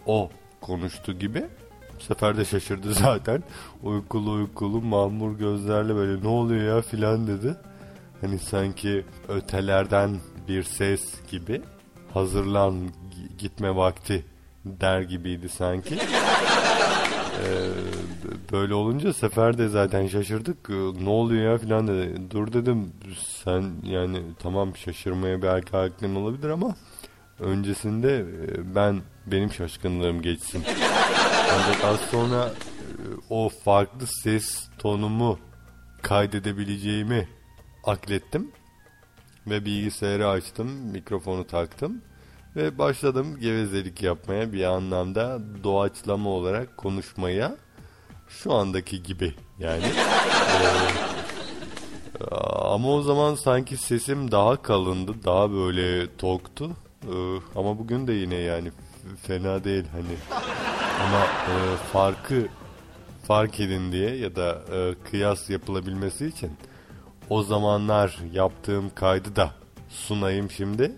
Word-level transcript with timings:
o 0.06 0.30
konuştu 0.60 1.12
gibi. 1.18 1.44
Bu 1.98 2.02
sefer 2.02 2.36
de 2.36 2.44
şaşırdı 2.44 2.94
zaten. 2.94 3.42
Uykulu 3.82 4.30
uykulu 4.32 4.82
mahmur 4.82 5.38
gözlerle 5.38 5.94
böyle 5.94 6.22
ne 6.22 6.28
oluyor 6.28 6.76
ya 6.76 6.82
filan 6.82 7.26
dedi. 7.26 7.56
Hani 8.20 8.38
sanki 8.38 9.04
ötelerden 9.28 10.16
bir 10.48 10.62
ses 10.62 11.02
gibi. 11.30 11.62
Hazırlan 12.14 12.74
gi- 12.74 13.36
gitme 13.38 13.76
vakti 13.76 14.24
der 14.64 15.00
gibiydi 15.00 15.48
sanki. 15.48 15.98
Ee, 17.44 17.68
böyle 18.52 18.74
olunca 18.74 19.12
sefer 19.12 19.58
de 19.58 19.68
zaten 19.68 20.06
şaşırdık. 20.06 20.70
Ee, 20.70 21.04
Ne 21.04 21.08
oluyor 21.08 21.52
ya 21.52 21.58
filan 21.58 21.88
dedi. 21.88 22.30
Dur 22.30 22.52
dedim 22.52 22.92
sen 23.44 23.64
yani 23.82 24.22
tamam 24.38 24.76
şaşırmaya 24.76 25.42
belki 25.42 25.76
aklın 25.76 26.14
olabilir 26.14 26.48
ama 26.48 26.74
öncesinde 27.40 28.18
e, 28.18 28.74
ben 28.74 29.00
benim 29.26 29.52
şaşkınlığım 29.52 30.22
geçsin. 30.22 30.62
Ancak 31.54 31.84
az 31.84 32.00
sonra 32.00 32.46
e, 32.48 33.04
o 33.30 33.48
farklı 33.48 34.06
ses 34.06 34.68
tonumu 34.78 35.38
kaydedebileceğimi 36.02 37.28
aklettim 37.84 38.50
ve 39.46 39.64
bilgisayarı 39.64 40.28
açtım, 40.28 40.70
mikrofonu 40.92 41.46
taktım 41.46 42.02
ve 42.56 42.78
başladım 42.78 43.36
gevezelik 43.40 44.02
yapmaya 44.02 44.52
bir 44.52 44.64
anlamda 44.64 45.40
doğaçlama 45.64 46.30
olarak 46.30 46.76
konuşmaya 46.76 47.56
şu 48.28 48.54
andaki 48.54 49.02
gibi 49.02 49.34
yani. 49.58 49.84
Ee, 52.20 52.34
ama 52.60 52.88
o 52.88 53.02
zaman 53.02 53.34
sanki 53.34 53.76
sesim 53.76 54.30
daha 54.30 54.62
kalındı, 54.62 55.12
daha 55.24 55.52
böyle 55.52 56.16
toktu. 56.16 56.70
Ee, 57.02 57.08
ama 57.56 57.78
bugün 57.78 58.06
de 58.06 58.12
yine 58.12 58.34
yani 58.34 58.70
fena 59.22 59.64
değil 59.64 59.84
hani. 59.92 60.40
Ama 61.00 61.24
e, 61.24 61.76
farkı 61.92 62.48
fark 63.26 63.60
edin 63.60 63.92
diye 63.92 64.16
ya 64.16 64.36
da 64.36 64.62
e, 64.72 64.94
kıyas 65.10 65.50
yapılabilmesi 65.50 66.26
için 66.26 66.50
o 67.30 67.42
zamanlar 67.42 68.18
yaptığım 68.32 68.90
kaydı 68.94 69.36
da 69.36 69.50
sunayım 69.88 70.50
şimdi. 70.50 70.92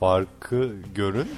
Farkı 0.00 0.72
görün. 0.94 1.28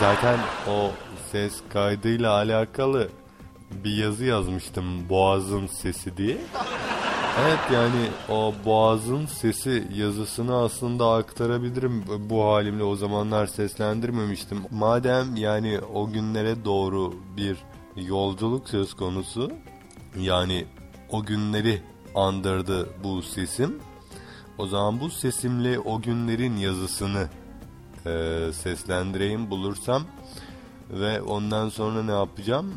Zaten 0.00 0.38
o 0.68 0.90
ses 1.32 1.60
kaydıyla 1.72 2.32
alakalı 2.32 3.08
bir 3.84 3.96
yazı 3.96 4.24
yazmıştım 4.24 5.08
Boğaz'ın 5.08 5.66
sesi 5.66 6.16
diye. 6.16 6.38
Evet 7.42 7.58
yani 7.72 8.08
o 8.28 8.54
Boğaz'ın 8.64 9.26
sesi 9.26 9.88
yazısını 9.94 10.56
aslında 10.56 11.12
aktarabilirim 11.12 12.04
bu 12.30 12.44
halimle 12.44 12.82
o 12.82 12.96
zamanlar 12.96 13.46
seslendirmemiştim. 13.46 14.58
Madem 14.70 15.36
yani 15.36 15.80
o 15.94 16.10
günlere 16.10 16.64
doğru 16.64 17.14
bir 17.36 17.58
yolculuk 17.96 18.68
söz 18.68 18.94
konusu 18.94 19.52
yani 20.20 20.64
o 21.10 21.24
günleri 21.24 21.82
andırdı 22.14 22.88
bu 23.04 23.22
sesim. 23.22 23.78
O 24.58 24.66
zaman 24.66 25.00
bu 25.00 25.10
sesimle 25.10 25.78
o 25.78 26.00
günlerin 26.00 26.56
yazısını 26.56 27.28
e, 28.06 28.52
seslendireyim 28.52 29.50
bulursam 29.50 30.02
ve 30.90 31.22
ondan 31.22 31.68
sonra 31.68 32.02
ne 32.02 32.12
yapacağım? 32.12 32.74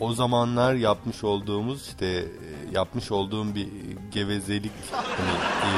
O 0.00 0.12
zamanlar 0.12 0.74
yapmış 0.74 1.24
olduğumuz 1.24 1.86
işte 1.86 2.06
e, 2.06 2.26
yapmış 2.72 3.10
olduğum 3.12 3.54
bir 3.54 3.68
gevezelik 4.12 4.72
hani, 4.92 5.38
e, 5.64 5.74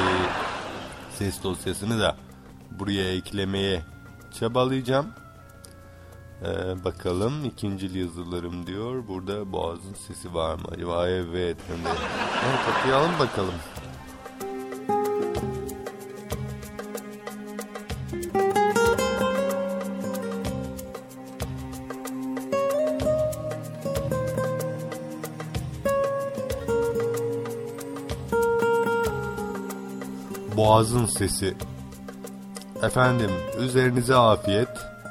ses 1.17 1.43
dosyasını 1.43 1.99
da 1.99 2.17
buraya 2.79 3.13
eklemeye 3.13 3.81
çabalayacağım. 4.39 5.07
Ee, 6.41 6.83
bakalım 6.83 7.45
ikinci 7.45 7.99
yazılarım 7.99 8.67
diyor. 8.67 9.07
Burada 9.07 9.51
boğazın 9.51 9.93
sesi 9.93 10.33
var 10.33 10.55
mı 10.55 10.65
acaba? 10.71 11.07
Evet. 11.07 11.57
Hem 11.67 11.85
de. 11.85 11.97
Okuyalım 12.79 13.19
bakalım. 13.19 13.53
Boğazın 30.81 31.05
sesi. 31.05 31.57
Efendim 32.81 33.31
üzerinize 33.59 34.15
afiyet. 34.15 34.67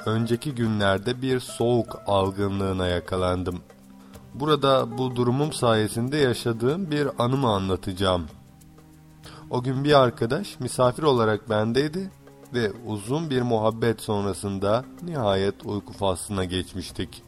önceki 0.07 0.55
günlerde 0.55 1.23
bir 1.23 1.41
soğuk 1.41 2.03
algınlığına 2.07 2.87
yakalandım. 2.87 3.61
Burada 4.35 4.99
bu 4.99 5.17
durumum 5.17 5.53
sayesinde 5.53 6.17
yaşadığım 6.17 6.91
bir 6.91 7.09
anımı 7.19 7.49
anlatacağım. 7.49 8.27
O 9.51 9.63
gün 9.63 9.85
bir 9.85 10.01
arkadaş 10.01 10.61
misafir 10.61 11.03
olarak 11.03 11.51
bendeydi 11.51 12.11
ve 12.55 12.73
uzun 12.87 13.31
bir 13.31 13.43
muhabbet 13.43 14.01
sonrasında 14.01 14.85
nihayet 15.03 15.67
uyku 15.67 15.93
faslına 15.93 16.45
geçmiştik. 16.45 17.23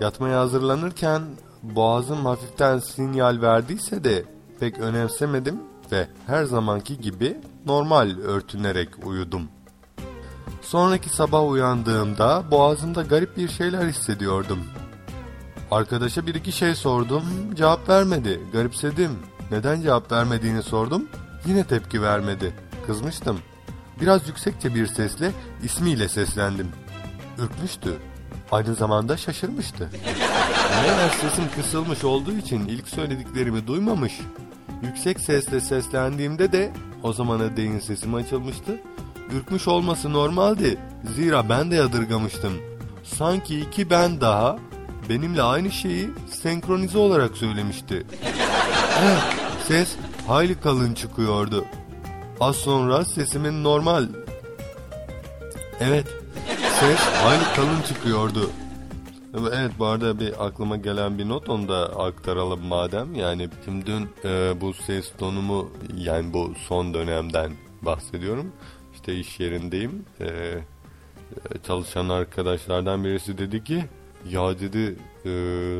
Yatmaya 0.00 0.40
hazırlanırken 0.40 1.22
boğazım 1.62 2.26
hafiften 2.26 2.78
sinyal 2.78 3.40
verdiyse 3.42 4.04
de 4.04 4.24
pek 4.60 4.78
önemsemedim 4.78 5.69
ve 5.92 6.08
her 6.26 6.44
zamanki 6.44 7.00
gibi 7.00 7.36
normal 7.66 8.18
örtünerek 8.18 9.06
uyudum. 9.06 9.48
Sonraki 10.62 11.08
sabah 11.08 11.50
uyandığımda 11.50 12.44
boğazımda 12.50 13.02
garip 13.02 13.36
bir 13.36 13.48
şeyler 13.48 13.86
hissediyordum. 13.86 14.58
Arkadaşa 15.70 16.26
bir 16.26 16.34
iki 16.34 16.52
şey 16.52 16.74
sordum, 16.74 17.24
cevap 17.54 17.88
vermedi. 17.88 18.40
Garipsedim. 18.52 19.10
Neden 19.50 19.80
cevap 19.80 20.12
vermediğini 20.12 20.62
sordum, 20.62 21.08
yine 21.46 21.64
tepki 21.64 22.02
vermedi. 22.02 22.54
Kızmıştım. 22.86 23.38
Biraz 24.00 24.28
yüksekçe 24.28 24.74
bir 24.74 24.86
sesle 24.86 25.32
ismiyle 25.62 26.08
seslendim. 26.08 26.68
Ürkmüştü. 27.38 27.96
Aynı 28.52 28.74
zamanda 28.74 29.16
şaşırmıştı. 29.16 29.90
Meğer 30.82 31.08
sesim 31.08 31.44
kısılmış 31.56 32.04
olduğu 32.04 32.32
için 32.32 32.68
ilk 32.68 32.88
söylediklerimi 32.88 33.66
duymamış. 33.66 34.20
Yüksek 34.82 35.20
sesle 35.20 35.60
seslendiğimde 35.60 36.52
de 36.52 36.72
o 37.02 37.12
zamana 37.12 37.56
değin 37.56 37.78
sesim 37.78 38.14
açılmıştı. 38.14 38.80
Ürkmüş 39.32 39.68
olması 39.68 40.12
normaldi. 40.12 40.78
Zira 41.16 41.48
ben 41.48 41.70
de 41.70 41.74
yadırgamıştım. 41.74 42.52
Sanki 43.04 43.60
iki 43.60 43.90
ben 43.90 44.20
daha 44.20 44.58
benimle 45.08 45.42
aynı 45.42 45.70
şeyi 45.70 46.10
senkronize 46.42 46.98
olarak 46.98 47.36
söylemişti. 47.36 48.06
Evet, 49.04 49.22
ses 49.68 49.96
hayli 50.26 50.60
kalın 50.60 50.94
çıkıyordu. 50.94 51.64
Az 52.40 52.56
sonra 52.56 53.04
sesimin 53.04 53.64
normal... 53.64 54.06
Evet, 55.80 56.06
ses 56.80 56.98
hayli 56.98 57.44
kalın 57.56 57.82
çıkıyordu. 57.88 58.50
Evet 59.38 59.70
bu 59.78 59.86
arada 59.86 60.20
bir 60.20 60.46
aklıma 60.46 60.76
gelen 60.76 61.18
bir 61.18 61.28
not 61.28 61.48
onu 61.48 61.68
da 61.68 62.00
aktaralım 62.00 62.66
madem. 62.66 63.14
Yani 63.14 63.48
şimdi 63.64 63.86
dün 63.86 64.08
e, 64.24 64.60
bu 64.60 64.74
ses 64.74 65.12
tonumu 65.18 65.70
yani 65.96 66.32
bu 66.32 66.54
son 66.68 66.94
dönemden 66.94 67.52
bahsediyorum. 67.82 68.52
İşte 68.94 69.14
iş 69.14 69.40
yerindeyim. 69.40 70.04
E, 70.20 70.58
çalışan 71.66 72.08
arkadaşlardan 72.08 73.04
birisi 73.04 73.38
dedi 73.38 73.64
ki 73.64 73.84
ya 74.30 74.60
dedi 74.60 74.96
e, 75.24 75.32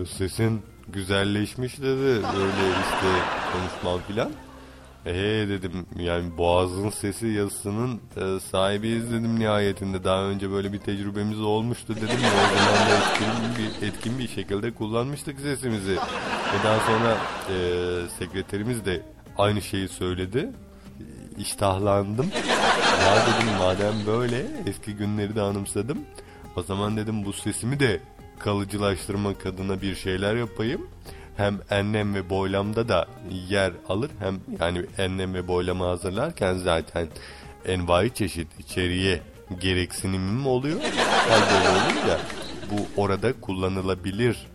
sesin 0.07 0.63
güzelleşmiş 0.89 1.79
dedi. 1.79 2.23
Böyle 2.37 2.69
işte 2.81 3.09
konuşmam 3.53 4.01
filan. 4.09 4.31
Eee 5.07 5.49
dedim 5.49 5.87
yani 5.99 6.37
boğazın 6.39 6.91
sesi 6.91 7.27
yazısının 7.27 8.01
e, 8.17 8.41
sahibiyiz 8.41 9.11
dedim 9.11 9.41
nihayetinde. 9.41 10.05
Daha 10.05 10.23
önce 10.23 10.51
böyle 10.51 10.73
bir 10.73 10.79
tecrübemiz 10.79 11.41
olmuştu 11.41 11.97
dedim. 11.97 12.09
O 12.09 12.59
zaman 12.59 12.91
da 12.91 12.97
etkin 12.97 13.29
bir, 13.59 13.87
etkin 13.87 14.19
bir 14.19 14.29
şekilde 14.29 14.71
kullanmıştık 14.71 15.41
sesimizi. 15.41 15.93
Ve 15.93 16.65
daha 16.65 16.81
sonra 16.81 17.17
e, 17.49 17.57
sekreterimiz 18.19 18.85
de 18.85 19.03
aynı 19.39 19.63
şeyi 19.63 19.89
söyledi. 19.89 20.51
İştahlandım. 21.39 22.27
Ya 23.01 23.17
dedim 23.17 23.55
madem 23.59 23.95
böyle 24.07 24.47
eski 24.67 24.93
günleri 24.95 25.37
de 25.37 25.41
anımsadım. 25.41 25.99
O 26.57 26.63
zaman 26.63 26.97
dedim 26.97 27.25
bu 27.25 27.33
sesimi 27.33 27.81
de 27.81 28.01
kalıcılaştırmak 28.39 29.47
adına 29.47 29.83
bir 29.83 29.95
şeyler 29.95 30.37
yapayım 30.37 30.87
hem 31.41 31.61
enlem 31.71 32.15
ve 32.15 32.31
boylamda 32.31 32.89
da 32.89 33.07
yer 33.49 33.73
alır 33.89 34.11
hem 34.19 34.41
yani 34.61 34.87
enlem 34.99 35.35
ve 35.35 35.49
boylama 35.49 35.89
hazırlarken 35.89 36.55
zaten 36.55 37.09
envai 37.67 38.15
çeşit 38.15 38.61
içeriye 38.61 39.23
gereksinimim 39.61 40.47
oluyor. 40.47 40.81
Böyle 41.31 41.69
olunca 41.69 42.21
bu 42.71 43.03
orada 43.03 43.41
kullanılabilir 43.41 44.47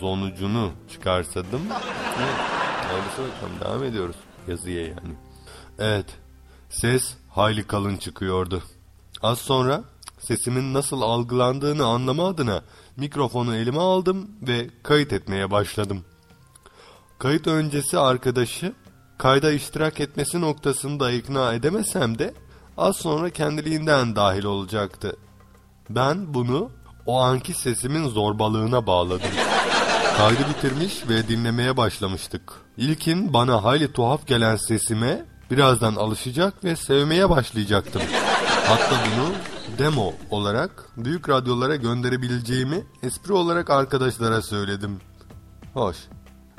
sonucunu 0.00 0.72
çıkarsadım. 0.90 1.60
Hayırlısı 2.88 3.22
bakalım 3.22 3.60
devam 3.60 3.84
ediyoruz 3.84 4.16
yazıya 4.48 4.82
yani. 4.82 5.14
Evet 5.78 6.06
ses 6.70 7.14
hayli 7.30 7.66
kalın 7.66 7.96
çıkıyordu. 7.96 8.62
Az 9.22 9.38
sonra 9.38 9.84
sesimin 10.18 10.74
nasıl 10.74 11.02
algılandığını 11.02 11.86
anlama 11.86 12.28
adına 12.28 12.62
mikrofonu 12.96 13.56
elime 13.56 13.80
aldım 13.80 14.30
ve 14.42 14.70
kayıt 14.82 15.12
etmeye 15.12 15.50
başladım. 15.50 16.04
Kayıt 17.18 17.46
öncesi 17.46 17.98
arkadaşı 17.98 18.72
kayda 19.18 19.52
iştirak 19.52 20.00
etmesi 20.00 20.40
noktasında 20.40 21.10
ikna 21.10 21.54
edemesem 21.54 22.18
de 22.18 22.34
az 22.78 22.96
sonra 22.96 23.30
kendiliğinden 23.30 24.16
dahil 24.16 24.44
olacaktı. 24.44 25.16
Ben 25.90 26.34
bunu 26.34 26.70
o 27.06 27.20
anki 27.20 27.54
sesimin 27.54 28.08
zorbalığına 28.08 28.86
bağladım. 28.86 29.30
Kaydı 30.16 30.40
bitirmiş 30.48 31.08
ve 31.08 31.28
dinlemeye 31.28 31.76
başlamıştık. 31.76 32.52
İlkin 32.76 33.32
bana 33.32 33.64
hayli 33.64 33.92
tuhaf 33.92 34.26
gelen 34.26 34.56
sesime 34.56 35.24
birazdan 35.50 35.94
alışacak 35.94 36.64
ve 36.64 36.76
sevmeye 36.76 37.30
başlayacaktım. 37.30 38.02
Hatta 38.66 38.96
bunu 39.06 39.55
demo 39.78 40.12
olarak 40.30 40.70
büyük 40.96 41.28
radyolara 41.28 41.76
gönderebileceğimi 41.76 42.84
espri 43.02 43.32
olarak 43.32 43.70
arkadaşlara 43.70 44.42
söyledim. 44.42 45.00
Hoş. 45.74 45.96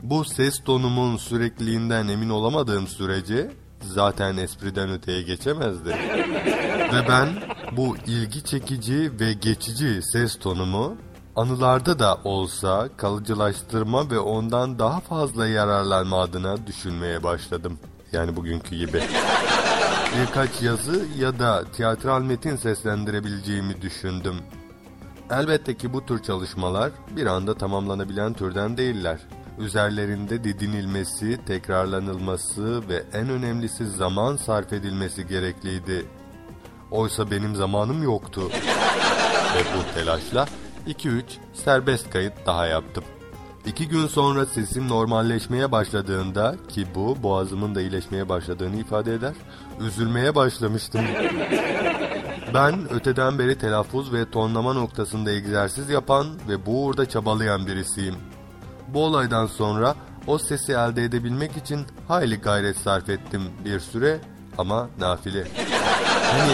Bu 0.01 0.25
ses 0.25 0.63
tonumun 0.63 1.17
sürekliliğinden 1.17 2.07
emin 2.07 2.29
olamadığım 2.29 2.87
sürece 2.87 3.51
zaten 3.81 4.37
espriden 4.37 4.91
öteye 4.91 5.21
geçemezdi. 5.21 5.89
ve 6.93 7.07
ben 7.09 7.29
bu 7.71 7.97
ilgi 8.07 8.43
çekici 8.43 9.11
ve 9.19 9.33
geçici 9.33 9.99
ses 10.13 10.39
tonumu 10.39 10.97
anılarda 11.35 11.99
da 11.99 12.17
olsa 12.23 12.89
kalıcılaştırma 12.97 14.11
ve 14.11 14.19
ondan 14.19 14.79
daha 14.79 14.99
fazla 14.99 15.47
yararlanma 15.47 16.21
adına 16.21 16.67
düşünmeye 16.67 17.23
başladım. 17.23 17.79
Yani 18.11 18.35
bugünkü 18.35 18.75
gibi 18.75 19.03
birkaç 20.15 20.61
yazı 20.61 21.05
ya 21.17 21.39
da 21.39 21.63
tiyatral 21.71 22.21
metin 22.21 22.55
seslendirebileceğimi 22.55 23.81
düşündüm. 23.81 24.35
Elbette 25.31 25.77
ki 25.77 25.93
bu 25.93 26.05
tür 26.05 26.23
çalışmalar 26.23 26.91
bir 27.15 27.25
anda 27.25 27.57
tamamlanabilen 27.57 28.33
türden 28.33 28.77
değiller. 28.77 29.19
Üzerlerinde 29.59 30.43
didinilmesi, 30.43 31.39
tekrarlanılması 31.45 32.89
ve 32.89 33.03
en 33.13 33.29
önemlisi 33.29 33.89
zaman 33.89 34.35
sarf 34.37 34.73
edilmesi 34.73 35.27
gerekliydi. 35.27 36.05
Oysa 36.91 37.31
benim 37.31 37.55
zamanım 37.55 38.03
yoktu. 38.03 38.41
ve 39.55 39.59
bu 39.59 39.93
telaşla 39.93 40.47
2-3 40.87 41.23
serbest 41.53 42.09
kayıt 42.09 42.33
daha 42.45 42.67
yaptım. 42.67 43.03
İki 43.67 43.87
gün 43.87 44.07
sonra 44.07 44.45
sesim 44.45 44.87
normalleşmeye 44.89 45.71
başladığında 45.71 46.55
ki 46.69 46.87
bu 46.95 47.23
boğazımın 47.23 47.75
da 47.75 47.81
iyileşmeye 47.81 48.29
başladığını 48.29 48.75
ifade 48.75 49.13
eder, 49.13 49.33
üzülmeye 49.79 50.35
başlamıştım. 50.35 51.01
Ben 52.53 52.93
öteden 52.93 53.39
beri 53.39 53.57
telaffuz 53.57 54.13
ve 54.13 54.31
tonlama 54.31 54.73
noktasında 54.73 55.31
egzersiz 55.31 55.89
yapan 55.89 56.27
ve 56.47 56.65
bu 56.65 56.85
uğurda 56.85 57.09
çabalayan 57.09 57.67
birisiyim. 57.67 58.15
Bu 58.87 59.03
olaydan 59.03 59.45
sonra 59.45 59.95
o 60.27 60.37
sesi 60.37 60.71
elde 60.71 61.03
edebilmek 61.03 61.57
için 61.57 61.85
hayli 62.07 62.35
gayret 62.35 62.77
sarf 62.77 63.09
ettim 63.09 63.41
bir 63.65 63.79
süre 63.79 64.19
ama 64.57 64.89
nafile. 64.99 65.47
Hani 66.31 66.53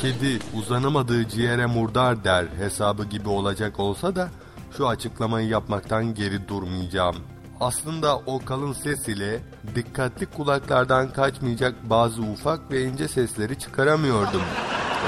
kedi 0.00 0.38
uzanamadığı 0.58 1.28
ciğere 1.28 1.66
murdar 1.66 2.24
der 2.24 2.44
hesabı 2.58 3.04
gibi 3.04 3.28
olacak 3.28 3.80
olsa 3.80 4.16
da 4.16 4.28
şu 4.76 4.88
açıklamayı 4.88 5.48
yapmaktan 5.48 6.14
geri 6.14 6.48
durmayacağım. 6.48 7.16
Aslında 7.60 8.16
o 8.18 8.44
kalın 8.44 8.72
ses 8.72 9.08
ile 9.08 9.40
dikkatli 9.74 10.26
kulaklardan 10.26 11.12
kaçmayacak 11.12 11.90
bazı 11.90 12.22
ufak 12.22 12.70
ve 12.70 12.84
ince 12.84 13.08
sesleri 13.08 13.58
çıkaramıyordum. 13.58 14.42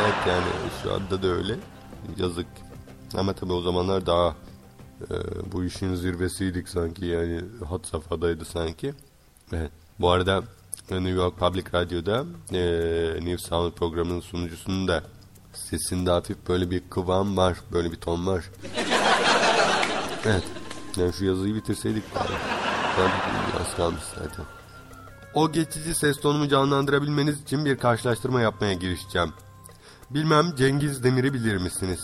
Evet 0.03 0.15
yani 0.29 0.47
şu 0.83 0.95
anda 0.95 1.23
da 1.23 1.27
öyle. 1.27 1.57
Yazık. 2.19 2.47
Ama 3.17 3.33
tabii 3.33 3.53
o 3.53 3.61
zamanlar 3.61 4.07
daha 4.07 4.35
e, 5.11 5.15
bu 5.53 5.65
işin 5.65 5.95
zirvesiydik 5.95 6.69
sanki 6.69 7.07
yani 7.07 7.41
hat 7.69 7.87
safhadaydı 7.87 8.45
sanki. 8.45 8.95
Evet. 9.53 9.71
Bu 10.01 10.11
arada 10.11 10.43
New 10.91 11.11
York 11.11 11.39
Public 11.39 11.65
Radyo'da 11.75 12.25
e, 12.53 12.61
New 13.15 13.39
Sound 13.39 13.73
programının 13.73 14.21
sunucusunun 14.21 14.89
da 14.89 15.03
sesinde 15.53 16.11
hafif 16.11 16.37
böyle 16.49 16.71
bir 16.71 16.83
kıvam 16.91 17.37
var, 17.37 17.57
böyle 17.73 17.93
bir 17.93 17.97
ton 17.97 18.27
var. 18.27 18.45
Evet. 20.25 20.45
Yani 20.97 21.13
şu 21.13 21.25
yazıyı 21.25 21.55
bitirseydik 21.55 22.15
bari. 22.15 22.33
Az 23.61 23.77
kalmış 23.77 24.03
zaten. 24.19 24.45
O 25.35 25.53
geçici 25.53 25.95
ses 25.95 26.21
tonumu 26.21 26.49
canlandırabilmeniz 26.49 27.43
için 27.43 27.65
bir 27.65 27.79
karşılaştırma 27.79 28.41
yapmaya 28.41 28.73
girişeceğim. 28.73 29.33
Bilmem 30.11 30.55
Cengiz 30.57 31.05
Demir'i 31.05 31.35
bilir 31.35 31.57
misiniz? 31.57 32.01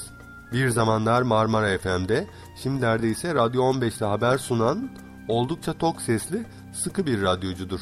Bir 0.53 0.69
zamanlar 0.69 1.23
Marmara 1.23 1.79
FM'de, 1.79 2.27
şimdilerde 2.63 3.09
ise 3.09 3.35
Radyo 3.35 3.63
15'te 3.63 4.05
haber 4.05 4.39
sunan, 4.39 4.91
oldukça 5.29 5.73
tok 5.73 6.03
sesli, 6.03 6.47
sıkı 6.73 7.07
bir 7.07 7.23
radyocudur. 7.23 7.81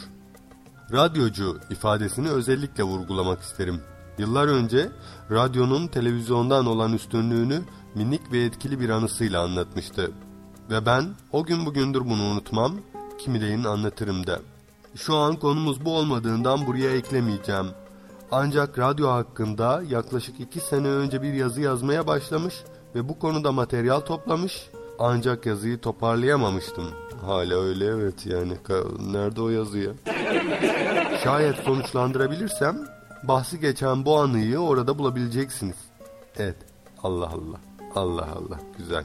Radyocu 0.93 1.61
ifadesini 1.71 2.29
özellikle 2.29 2.83
vurgulamak 2.83 3.43
isterim. 3.43 3.81
Yıllar 4.23 4.49
önce 4.49 4.89
radyonun 5.31 5.87
televizyondan 5.87 6.67
olan 6.67 6.93
üstünlüğünü 6.93 7.61
minik 7.95 8.33
ve 8.33 8.45
etkili 8.45 8.81
bir 8.81 8.89
anısıyla 8.89 9.43
anlatmıştı. 9.43 10.11
Ve 10.71 10.87
ben 10.87 11.05
o 11.33 11.45
gün 11.45 11.67
bugündür 11.67 12.01
bunu 12.01 12.23
unutmam, 12.23 12.73
kimileyin 13.19 13.65
anlatırım 13.65 14.27
da. 14.27 14.41
Şu 14.95 15.17
an 15.17 15.37
konumuz 15.37 15.85
bu 15.85 15.97
olmadığından 15.97 16.67
buraya 16.67 16.91
eklemeyeceğim. 16.91 17.67
Ancak 18.33 18.79
radyo 18.79 19.09
hakkında 19.09 19.83
yaklaşık 19.89 20.41
iki 20.41 20.61
sene 20.61 20.89
önce 20.89 21.23
bir 21.23 21.33
yazı 21.33 21.61
yazmaya 21.61 22.07
başlamış 22.07 22.55
ve 22.95 23.09
bu 23.09 23.19
konuda 23.19 23.53
materyal 23.53 24.01
toplamış. 24.01 24.71
Ancak 24.99 25.47
yazıyı 25.47 25.79
toparlayamamıştım. 25.79 26.85
Hala 27.27 27.61
öyle 27.61 27.85
evet 27.87 28.27
yani. 28.27 28.53
Nerede 29.13 29.41
o 29.41 29.49
yazı 29.49 29.79
ya? 29.79 29.91
Şayet 31.25 31.57
sonuçlandırabilirsem 31.57 32.77
bahsi 33.23 33.61
geçen 33.61 34.05
bu 34.05 34.21
anıyı 34.21 34.59
orada 34.59 34.99
bulabileceksiniz. 34.99 35.77
Evet. 36.37 36.57
Allah 37.03 37.27
Allah. 37.27 37.61
Allah 37.95 38.29
Allah. 38.37 38.61
Güzel. 38.79 39.05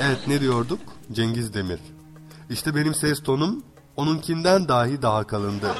Evet 0.00 0.18
ne 0.26 0.40
diyorduk? 0.40 0.80
Cengiz 1.12 1.54
Demir. 1.54 1.80
İşte 2.50 2.74
benim 2.74 2.94
ses 2.94 3.22
tonum 3.22 3.62
onunkinden 3.96 4.68
dahi 4.68 5.02
daha 5.02 5.26
kalındı. 5.26 5.74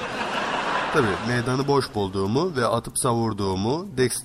Tabii 0.92 1.06
meydanı 1.28 1.68
boş 1.68 1.94
bulduğumu 1.94 2.56
ve 2.56 2.66
atıp 2.66 2.98
savurduğumu 2.98 3.86
Dex... 3.96 4.22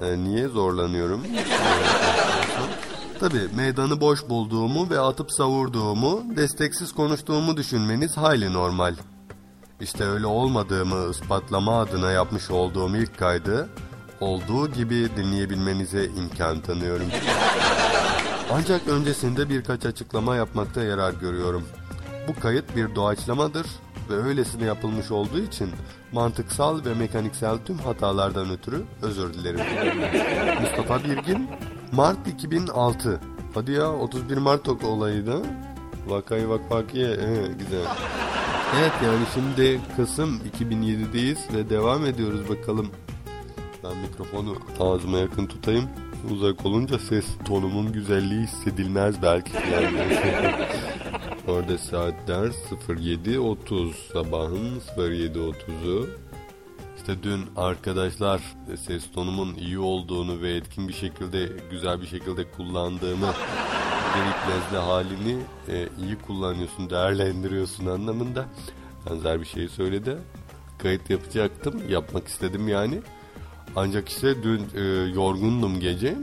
E, 0.00 0.18
niye 0.18 0.48
zorlanıyorum? 0.48 1.22
Tabii 3.20 3.48
meydanı 3.56 4.00
boş 4.00 4.28
bulduğumu 4.28 4.90
ve 4.90 5.00
atıp 5.00 5.32
savurduğumu, 5.32 6.22
desteksiz 6.36 6.92
konuştuğumu 6.92 7.56
düşünmeniz 7.56 8.16
hayli 8.16 8.52
normal. 8.52 8.94
İşte 9.82 10.04
öyle 10.04 10.26
olmadığımı 10.26 11.10
ispatlama 11.10 11.80
adına 11.80 12.10
yapmış 12.10 12.50
olduğum 12.50 12.96
ilk 12.96 13.18
kaydı 13.18 13.68
olduğu 14.20 14.68
gibi 14.68 15.08
dinleyebilmenize 15.16 16.04
imkan 16.04 16.60
tanıyorum. 16.60 17.06
Ancak 18.52 18.88
öncesinde 18.88 19.48
birkaç 19.48 19.86
açıklama 19.86 20.36
yapmakta 20.36 20.82
yarar 20.82 21.12
görüyorum. 21.12 21.62
Bu 22.28 22.40
kayıt 22.40 22.76
bir 22.76 22.94
doğaçlamadır 22.94 23.66
ve 24.10 24.14
öylesine 24.14 24.64
yapılmış 24.64 25.10
olduğu 25.10 25.38
için 25.38 25.70
mantıksal 26.12 26.84
ve 26.84 26.94
mekaniksel 26.94 27.58
tüm 27.66 27.78
hatalardan 27.78 28.50
ötürü 28.50 28.82
özür 29.02 29.34
dilerim. 29.34 29.60
Mustafa 30.60 31.04
Birgin, 31.04 31.48
Mart 31.92 32.28
2006. 32.28 33.20
Hadi 33.54 33.72
ya 33.72 33.92
31 33.92 34.36
Mart 34.36 34.68
olayıydı. 34.68 35.42
Vakayı 36.06 36.48
vakfakiye, 36.48 37.08
ee, 37.08 37.46
güzel. 37.58 37.86
Evet 38.78 38.92
yani 39.04 39.24
şimdi 39.34 39.80
Kasım 39.96 40.40
2007'deyiz 40.60 41.54
ve 41.54 41.70
devam 41.70 42.06
ediyoruz 42.06 42.48
bakalım. 42.48 42.90
Ben 43.84 43.96
mikrofonu 43.96 44.56
ağzıma 44.80 45.18
yakın 45.18 45.46
tutayım. 45.46 45.88
Uzak 46.30 46.66
olunca 46.66 46.98
ses 46.98 47.24
tonumun 47.44 47.92
güzelliği 47.92 48.42
hissedilmez 48.42 49.22
belki. 49.22 49.52
Yani. 49.72 49.98
Orada 51.48 51.78
saatler 51.78 52.50
07.30 52.88 53.92
sabahın 54.12 54.80
07.30'u. 54.96 56.08
İşte 56.96 57.22
dün 57.22 57.40
arkadaşlar 57.56 58.40
ses 58.86 59.12
tonumun 59.12 59.54
iyi 59.54 59.78
olduğunu 59.78 60.42
ve 60.42 60.52
etkin 60.52 60.88
bir 60.88 60.94
şekilde 60.94 61.48
güzel 61.70 62.00
bir 62.00 62.06
şekilde 62.06 62.50
kullandığımı 62.50 63.34
gerekmezli 64.14 64.76
halini 64.76 65.42
e, 65.68 65.88
iyi 66.04 66.16
kullanıyorsun 66.16 66.90
değerlendiriyorsun 66.90 67.86
anlamında 67.86 68.44
benzer 69.10 69.40
bir 69.40 69.46
şey 69.46 69.68
söyledi. 69.68 70.18
Kayıt 70.78 71.10
yapacaktım 71.10 71.82
yapmak 71.88 72.28
istedim 72.28 72.68
yani. 72.68 73.00
Ancak 73.76 74.08
işte 74.08 74.42
dün 74.42 74.66
e, 74.74 74.80
yorgundum 75.14 75.80
gece. 75.80 76.16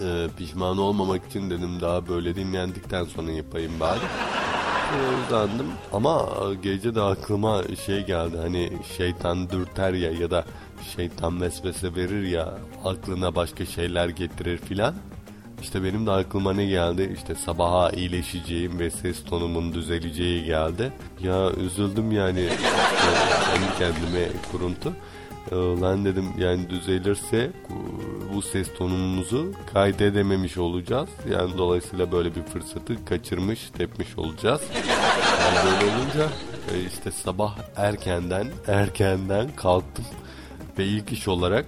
E, 0.00 0.28
pişman 0.38 0.78
olmamak 0.78 1.26
için 1.26 1.50
dedim 1.50 1.80
daha 1.80 2.08
böyle 2.08 2.34
dinlendikten 2.34 3.04
sonra 3.04 3.30
yapayım 3.30 3.80
bari. 3.80 4.00
E, 4.92 4.98
uzandım 5.26 5.66
ama 5.92 6.28
gece 6.62 6.94
de 6.94 7.00
aklıma 7.00 7.62
şey 7.86 8.06
geldi 8.06 8.36
hani 8.36 8.72
şeytan 8.96 9.50
dürter 9.50 9.92
ya 9.92 10.10
ya 10.12 10.30
da 10.30 10.44
şeytan 10.96 11.40
vesvese 11.40 11.94
verir 11.94 12.22
ya 12.22 12.54
aklına 12.84 13.34
başka 13.34 13.66
şeyler 13.66 14.08
getirir 14.08 14.58
filan. 14.58 14.94
İşte 15.62 15.84
benim 15.84 16.06
de 16.06 16.10
aklıma 16.10 16.52
ne 16.52 16.66
geldi? 16.66 17.12
İşte 17.16 17.34
sabaha 17.34 17.90
iyileşeceğim 17.90 18.78
ve 18.78 18.90
ses 18.90 19.24
tonumun 19.24 19.74
düzeleceği 19.74 20.44
geldi. 20.44 20.92
Ya 21.22 21.50
üzüldüm 21.52 22.12
yani 22.12 22.48
kendi 23.46 23.78
kendime 23.78 24.28
kuruntu. 24.52 24.92
Lan 25.52 26.04
dedim 26.04 26.24
yani 26.38 26.70
düzelirse 26.70 27.50
bu 28.34 28.42
ses 28.42 28.74
tonumuzu 28.74 29.52
kaydedememiş 29.72 30.58
olacağız. 30.58 31.08
Yani 31.30 31.58
dolayısıyla 31.58 32.12
böyle 32.12 32.34
bir 32.34 32.42
fırsatı 32.42 33.04
kaçırmış, 33.04 33.70
tepmiş 33.78 34.18
olacağız. 34.18 34.60
Yani 35.40 35.66
böyle 35.66 35.92
olunca 35.92 36.28
işte 36.88 37.10
sabah 37.10 37.58
erkenden, 37.76 38.46
erkenden 38.66 39.56
kalktım. 39.56 40.04
Ve 40.78 40.84
ilk 40.84 41.12
iş 41.12 41.28
olarak 41.28 41.66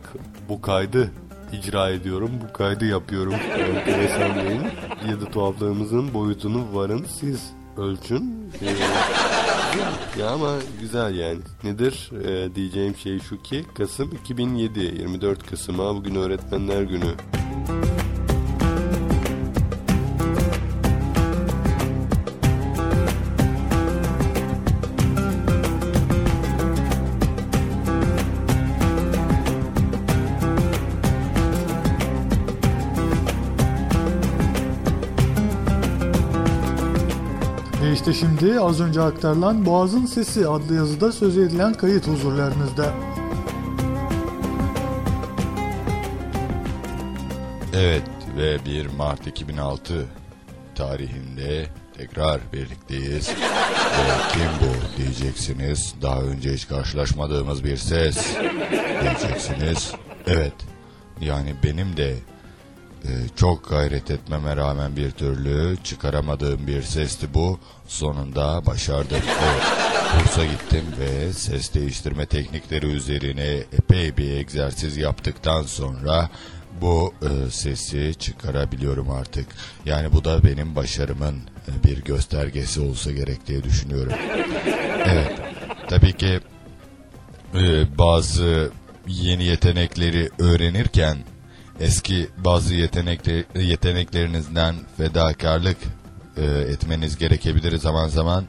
bu 0.48 0.62
kaydı 0.62 1.10
icra 1.58 1.90
ediyorum. 1.90 2.30
Bu 2.42 2.52
kaydı 2.52 2.84
yapıyorum. 2.84 3.34
Enteresan 3.34 4.34
değil. 4.34 4.60
Ya 5.08 5.30
tuhaflığımızın 5.30 6.14
boyutunu 6.14 6.64
varın 6.72 7.06
siz 7.20 7.52
ölçün. 7.76 8.50
Ee, 8.62 10.20
ya 10.20 10.30
ama 10.30 10.52
güzel 10.80 11.14
yani. 11.14 11.38
Nedir 11.64 12.10
ee, 12.24 12.54
diyeceğim 12.54 12.96
şey 12.96 13.20
şu 13.20 13.42
ki 13.42 13.64
Kasım 13.74 14.10
2007 14.12 14.80
24 14.80 15.50
Kasım'a 15.50 15.94
bugün 15.94 16.14
öğretmenler 16.14 16.82
günü. 16.82 17.14
Şimdi 38.20 38.60
az 38.60 38.80
önce 38.80 39.00
aktarılan 39.00 39.66
Boğaz'ın 39.66 40.06
Sesi 40.06 40.48
adlı 40.48 40.74
yazıda 40.74 41.12
söz 41.12 41.38
edilen 41.38 41.74
kayıt 41.74 42.06
huzurlarınızda. 42.06 42.92
Evet 47.74 48.10
ve 48.36 48.64
1 48.64 48.86
Mart 48.86 49.26
2006 49.26 50.06
tarihinde 50.74 51.66
tekrar 51.96 52.40
birlikteyiz. 52.52 53.28
ve 53.28 54.32
kim 54.32 54.50
bu 54.60 54.98
diyeceksiniz. 54.98 55.94
Daha 56.02 56.20
önce 56.20 56.52
hiç 56.52 56.68
karşılaşmadığımız 56.68 57.64
bir 57.64 57.76
ses 57.76 58.36
diyeceksiniz. 59.02 59.92
Evet 60.26 60.54
yani 61.20 61.54
benim 61.62 61.96
de 61.96 62.14
çok 63.36 63.70
gayret 63.70 64.10
etmeme 64.10 64.56
rağmen 64.56 64.96
bir 64.96 65.10
türlü 65.10 65.76
çıkaramadığım 65.84 66.66
bir 66.66 66.82
sesti 66.82 67.34
bu. 67.34 67.58
Sonunda 67.88 68.66
başardım. 68.66 69.18
Evet, 70.14 70.24
kursa 70.24 70.44
gittim 70.44 70.84
ve 71.00 71.32
ses 71.32 71.74
değiştirme 71.74 72.26
teknikleri 72.26 72.86
üzerine 72.86 73.46
epey 73.72 74.16
bir 74.16 74.30
egzersiz 74.30 74.96
yaptıktan 74.96 75.62
sonra 75.62 76.30
bu 76.80 77.14
e, 77.22 77.50
sesi 77.50 78.14
çıkarabiliyorum 78.18 79.10
artık. 79.10 79.46
Yani 79.84 80.12
bu 80.12 80.24
da 80.24 80.44
benim 80.44 80.76
başarımın 80.76 81.36
e, 81.68 81.84
bir 81.84 82.04
göstergesi 82.04 82.80
olsa 82.80 83.12
gerek 83.12 83.46
diye 83.46 83.64
düşünüyorum. 83.64 84.12
Evet, 85.04 85.32
tabii 85.88 86.12
ki 86.12 86.40
e, 87.54 87.98
bazı 87.98 88.70
yeni 89.06 89.44
yetenekleri 89.44 90.30
öğrenirken 90.38 91.18
eski 91.80 92.28
bazı 92.36 92.74
yetenekle, 92.74 93.44
yeteneklerinizden 93.54 94.74
fedakarlık 94.96 95.76
e, 96.36 96.44
etmeniz 96.44 97.16
gerekebilir 97.16 97.76
zaman 97.78 98.08
zaman. 98.08 98.44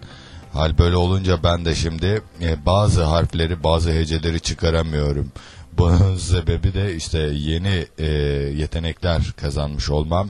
Hal 0.54 0.78
böyle 0.78 0.96
olunca 0.96 1.44
ben 1.44 1.66
de 1.66 1.76
şimdi 1.76 2.22
e, 2.42 2.66
bazı 2.66 3.04
harfleri 3.04 3.64
bazı 3.64 3.92
heceleri 3.92 4.40
çıkaramıyorum. 4.40 5.32
Bunun 5.78 6.16
sebebi 6.18 6.74
de 6.74 6.96
işte 6.96 7.20
yeni 7.20 7.86
e, 7.98 8.06
yetenekler 8.56 9.22
kazanmış 9.38 9.90
olmam. 9.90 10.30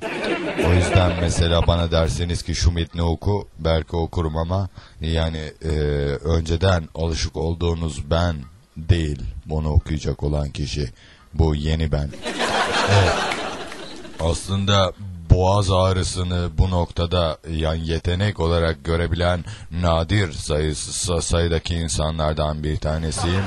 O 0.68 0.74
yüzden 0.74 1.12
mesela 1.22 1.68
bana 1.68 1.92
derseniz 1.92 2.44
ki 2.44 2.56
şu 2.56 2.72
metni 2.72 3.02
oku 3.02 3.48
belki 3.60 3.96
okurum 3.96 4.38
ama 4.38 4.70
yani 5.02 5.52
e, 5.64 5.70
önceden 6.24 6.84
alışık 6.96 7.38
olduğunuz 7.38 8.12
ben 8.12 8.36
değil 8.78 9.22
bunu 9.46 9.70
okuyacak 9.70 10.24
olan 10.24 10.50
kişi. 10.50 10.90
Bu 11.34 11.56
yeni 11.56 11.92
ben. 11.92 12.10
Aslında 14.20 14.94
boğaz 15.30 15.72
ağrısını 15.72 16.50
bu 16.58 16.72
noktada 16.72 17.38
yani 17.50 17.88
yetenek 17.88 18.40
olarak 18.40 18.84
görebilen 18.84 19.46
nadir 19.72 20.32
sayısı, 20.32 21.22
sayıdaki 21.22 21.76
insanlardan 21.76 22.64
bir 22.64 22.78
tanesiyim. 22.78 23.44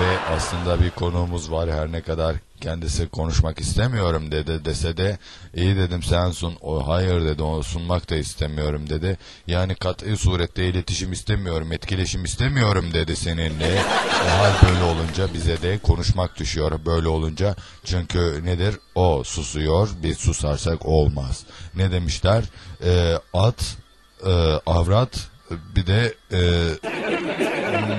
Ve 0.00 0.34
aslında 0.36 0.80
bir 0.80 0.90
konuğumuz 0.90 1.50
var 1.50 1.70
her 1.70 1.92
ne 1.92 2.00
kadar 2.00 2.36
kendisi 2.60 3.08
konuşmak 3.08 3.60
istemiyorum 3.60 4.30
dedi 4.30 4.64
dese 4.64 4.96
de 4.96 5.18
iyi 5.54 5.76
dedim 5.76 6.02
sen 6.02 6.30
sun 6.30 6.54
o 6.60 6.88
hayır 6.88 7.24
dedi 7.24 7.42
o 7.42 7.62
sunmak 7.62 8.10
da 8.10 8.16
istemiyorum 8.16 8.90
dedi. 8.90 9.18
Yani 9.46 9.74
kat'i 9.74 10.16
surette 10.16 10.68
iletişim 10.68 11.12
istemiyorum 11.12 11.72
etkileşim 11.72 12.24
istemiyorum 12.24 12.92
dedi 12.92 13.16
seninle. 13.16 13.82
O 14.26 14.38
hal 14.38 14.68
böyle 14.68 14.82
olunca 14.82 15.34
bize 15.34 15.62
de 15.62 15.78
konuşmak 15.78 16.38
düşüyor 16.38 16.80
böyle 16.86 17.08
olunca. 17.08 17.56
Çünkü 17.84 18.40
nedir? 18.44 18.78
O 18.94 19.22
susuyor 19.24 19.88
biz 20.02 20.18
susarsak 20.18 20.86
olmaz. 20.86 21.44
Ne 21.74 21.92
demişler? 21.92 22.44
Ee, 22.84 23.14
at 23.32 23.76
e, 24.26 24.32
avrat 24.66 25.28
bir 25.76 25.86
de 25.86 26.14
e, 26.32 26.40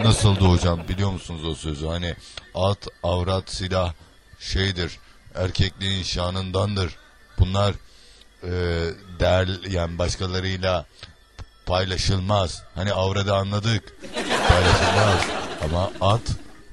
nasıldı 0.03 0.39
hocam 0.39 0.87
biliyor 0.87 1.11
musunuz 1.11 1.45
o 1.45 1.55
sözü? 1.55 1.87
Hani 1.87 2.15
at 2.55 2.87
avrat 3.03 3.49
silah 3.49 3.93
şeydir 4.39 4.99
erkekliğin 5.35 6.03
şanındandır. 6.03 6.95
Bunlar 7.39 7.73
e, 8.43 8.49
değer 9.19 9.47
yani 9.69 9.97
başkalarıyla 9.97 10.85
paylaşılmaz. 11.65 12.63
Hani 12.75 12.93
avradı 12.93 13.33
anladık. 13.33 13.83
Paylaşılmaz. 14.49 15.25
Ama 15.63 15.91
at 16.01 16.21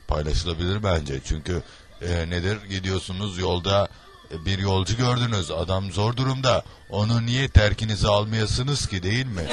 paylaşılabilir 0.08 0.82
bence. 0.82 1.20
Çünkü 1.24 1.62
e, 2.02 2.30
nedir? 2.30 2.58
Gidiyorsunuz 2.70 3.38
yolda 3.38 3.88
e, 4.30 4.44
bir 4.44 4.58
yolcu 4.58 4.96
gördünüz. 4.96 5.50
Adam 5.50 5.92
zor 5.92 6.16
durumda. 6.16 6.64
Onu 6.90 7.26
niye 7.26 7.48
terkinize 7.48 8.08
almayasınız 8.08 8.86
ki 8.86 9.02
değil 9.02 9.26
mi? 9.26 9.44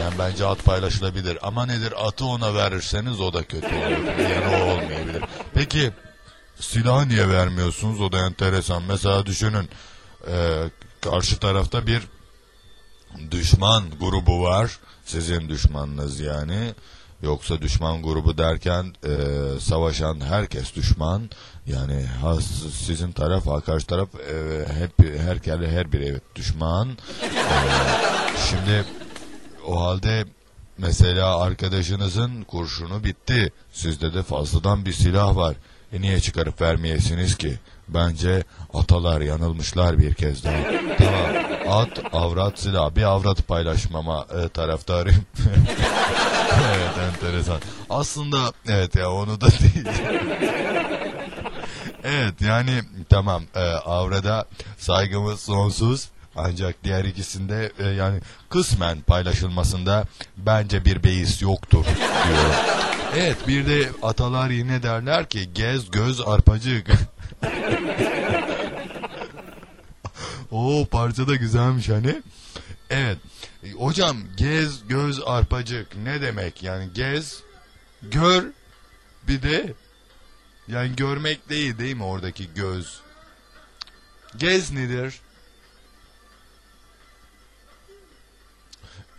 Yani 0.00 0.14
bence 0.18 0.46
at 0.46 0.64
paylaşılabilir. 0.64 1.38
Ama 1.42 1.66
nedir? 1.66 2.06
Atı 2.06 2.24
ona 2.24 2.54
verirseniz 2.54 3.20
o 3.20 3.32
da 3.32 3.42
kötü 3.42 3.66
olur. 3.66 4.18
Yani 4.30 4.56
o 4.56 4.70
olmayabilir. 4.70 5.22
Peki 5.54 5.92
silah 6.60 7.06
niye 7.06 7.28
vermiyorsunuz? 7.28 8.00
O 8.00 8.12
da 8.12 8.26
enteresan. 8.26 8.82
Mesela 8.88 9.26
düşünün 9.26 9.68
e, 10.26 10.64
karşı 11.00 11.38
tarafta 11.38 11.86
bir 11.86 12.02
düşman 13.30 13.84
grubu 14.00 14.42
var. 14.42 14.78
Sizin 15.04 15.48
düşmanınız 15.48 16.20
yani. 16.20 16.74
Yoksa 17.22 17.62
düşman 17.62 18.02
grubu 18.02 18.38
derken 18.38 18.94
e, 19.04 19.14
savaşan 19.60 20.20
herkes 20.20 20.74
düşman. 20.74 21.30
Yani 21.66 22.06
has, 22.22 22.44
sizin 22.72 23.12
taraf, 23.12 23.64
karşı 23.66 23.86
taraf 23.86 24.08
e, 24.14 24.66
hep 24.72 25.18
her 25.18 25.58
her 25.58 25.92
bir 25.92 26.00
evet 26.00 26.22
düşman. 26.34 26.88
E, 27.22 27.28
şimdi 28.50 28.84
o 29.66 29.80
halde 29.80 30.24
mesela 30.78 31.40
arkadaşınızın 31.40 32.42
kurşunu 32.42 33.04
bitti. 33.04 33.52
Sizde 33.72 34.14
de 34.14 34.22
fazladan 34.22 34.84
bir 34.84 34.92
silah 34.92 35.36
var. 35.36 35.56
E 35.92 36.00
niye 36.00 36.20
çıkarıp 36.20 36.60
vermeyesiniz 36.60 37.36
ki? 37.36 37.58
Bence 37.88 38.44
atalar 38.74 39.20
yanılmışlar 39.20 39.98
bir 39.98 40.14
kez 40.14 40.44
daha. 40.44 40.56
Tamam. 40.98 41.50
At, 41.68 42.02
avrat, 42.12 42.58
silah. 42.58 42.94
Bir 42.94 43.02
avrat 43.02 43.48
paylaşmama 43.48 44.26
e, 44.44 44.48
taraftarıyım. 44.48 45.24
evet 46.74 46.98
enteresan. 46.98 47.60
Aslında 47.90 48.52
evet 48.68 48.96
ya 48.96 49.12
onu 49.12 49.40
da 49.40 49.46
değil. 49.46 49.86
evet 52.04 52.34
yani 52.40 52.80
tamam 53.08 53.42
e, 53.54 53.60
avrada 53.70 54.44
saygımız 54.78 55.40
sonsuz. 55.40 56.08
Ancak 56.36 56.84
diğer 56.84 57.04
ikisinde 57.04 57.72
e, 57.78 57.86
yani 57.88 58.20
kısmen 58.48 59.00
paylaşılmasında 59.00 60.04
bence 60.36 60.84
bir 60.84 61.04
beis 61.04 61.42
yoktur 61.42 61.84
diyorum. 62.28 62.54
Evet 63.16 63.48
bir 63.48 63.66
de 63.66 63.90
atalar 64.02 64.50
yine 64.50 64.82
derler 64.82 65.28
ki 65.28 65.52
gez 65.52 65.90
göz 65.90 66.20
arpacık. 66.20 66.86
o 70.50 70.86
parça 70.90 71.28
da 71.28 71.36
güzelmiş 71.36 71.88
hani. 71.88 72.22
Evet. 72.90 73.18
Hocam 73.76 74.16
gez 74.36 74.88
göz 74.88 75.20
arpacık 75.26 75.96
ne 75.96 76.20
demek? 76.20 76.62
Yani 76.62 76.88
gez 76.94 77.42
gör 78.02 78.44
bir 79.28 79.42
de 79.42 79.74
yani 80.68 80.96
görmek 80.96 81.48
değil 81.48 81.78
değil 81.78 81.96
mi 81.96 82.04
oradaki 82.04 82.54
göz? 82.54 83.00
Gez 84.36 84.72
nedir? 84.72 85.20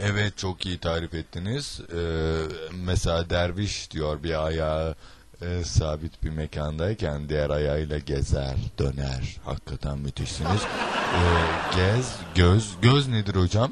Evet 0.04 0.38
çok 0.38 0.66
iyi 0.66 0.78
tarif 0.78 1.14
ettiniz. 1.14 1.82
Ee, 1.96 1.98
mesela 2.72 3.30
derviş 3.30 3.92
diyor 3.92 4.24
bir 4.24 4.46
ayağı 4.46 4.96
e, 5.42 5.64
sabit 5.64 6.24
bir 6.24 6.30
mekandayken 6.30 7.30
diğer 7.30 7.50
ayağıyla 7.50 7.98
gezer, 7.98 8.56
döner. 8.80 9.38
Hakikaten 9.46 9.98
müthişsiniz. 9.98 10.62
Ee, 10.62 11.76
gez, 11.76 12.16
göz. 12.36 12.76
Göz 12.82 13.08
nedir 13.08 13.36
hocam? 13.36 13.72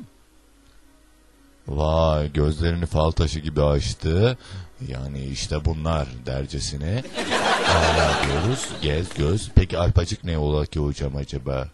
Vay 1.68 2.34
gözlerini 2.34 2.86
fal 2.86 3.12
taşı 3.12 3.39
gibi 3.39 3.63
açtı. 3.63 4.38
Yani 4.88 5.26
işte 5.26 5.65
bunlar 5.65 6.08
dercesine. 6.26 7.04
Hala 7.65 8.24
diyoruz. 8.24 8.70
Gez, 8.82 9.13
göz. 9.13 9.52
Peki 9.56 9.78
arpacık 9.78 10.24
ne 10.24 10.38
ola 10.38 10.65
ki 10.65 10.80
hocam 10.80 11.15
acaba? 11.15 11.68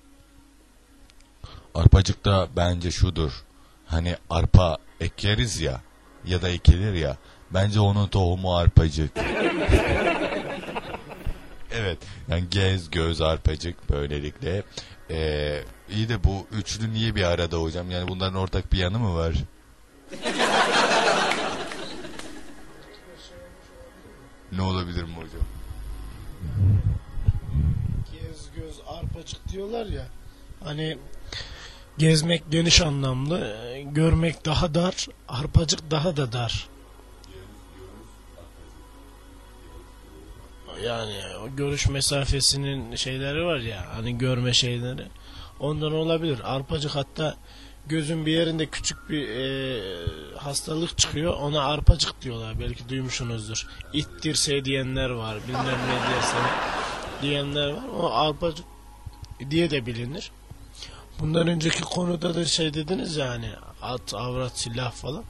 Arpacık 1.75 2.25
da 2.25 2.47
bence 2.55 2.91
şudur. 2.91 3.44
Hani 3.85 4.15
arpa 4.29 4.77
ekeriz 4.99 5.61
ya 5.61 5.81
ya 6.27 6.41
da 6.41 6.49
ekilir 6.49 6.93
ya. 6.93 7.17
Bence 7.51 7.79
onun 7.79 8.07
tohumu 8.07 8.55
arpacık. 8.55 9.11
evet. 11.71 11.97
Yani 12.27 12.43
gez, 12.51 12.91
göz, 12.91 13.21
arpacık 13.21 13.89
böylelikle. 13.89 14.63
Ee, 15.09 15.61
iyi 15.89 16.09
de 16.09 16.23
bu 16.23 16.47
üçlü 16.51 16.93
niye 16.93 17.15
bir 17.15 17.23
arada 17.23 17.57
hocam? 17.57 17.91
Yani 17.91 18.07
bunların 18.07 18.35
ortak 18.35 18.73
bir 18.73 18.77
yanı 18.77 18.99
mı 18.99 19.15
var? 19.15 19.33
ne 24.51 24.61
olabilir 24.61 25.03
mi 25.03 25.13
hocam? 25.15 25.41
Gez 28.11 28.51
göz 28.55 28.79
arpacık 28.87 29.49
diyorlar 29.49 29.85
ya. 29.85 30.05
Hani 30.63 30.97
gezmek 31.97 32.51
geniş 32.51 32.81
anlamlı, 32.81 33.57
görmek 33.83 34.45
daha 34.45 34.75
dar, 34.75 35.07
arpacık 35.27 35.91
daha 35.91 36.17
da 36.17 36.31
dar. 36.31 36.67
Yani 40.83 41.15
o 41.43 41.55
görüş 41.55 41.89
mesafesinin 41.89 42.95
şeyleri 42.95 43.45
var 43.45 43.59
ya, 43.59 43.85
hani 43.95 44.17
görme 44.17 44.53
şeyleri. 44.53 45.05
Ondan 45.59 45.93
olabilir. 45.93 46.39
Arpacık 46.43 46.95
hatta 46.95 47.37
gözün 47.87 48.25
bir 48.25 48.31
yerinde 48.31 48.65
küçük 48.65 49.09
bir 49.09 49.29
e, 49.29 49.79
hastalık 50.37 50.97
çıkıyor. 50.97 51.33
Ona 51.33 51.61
arpacık 51.61 52.21
diyorlar. 52.21 52.59
Belki 52.59 52.89
duymuşsunuzdur. 52.89 53.67
İt 53.93 54.07
diyenler 54.65 55.09
var. 55.09 55.37
Bilmem 55.47 55.65
ne 55.65 56.15
derse 56.15 56.37
diyenler 57.21 57.67
var. 57.67 57.83
O 57.99 58.11
arpacık 58.11 58.65
diye 59.49 59.71
de 59.71 59.85
bilinir. 59.85 60.31
Bundan 61.19 61.47
önceki 61.47 61.81
konuda 61.81 62.35
da 62.35 62.45
şey 62.45 62.73
dediniz 62.73 63.17
ya 63.17 63.29
hani 63.29 63.49
at, 63.81 64.13
avrat, 64.13 64.59
silah 64.59 64.91
falan. 64.91 65.23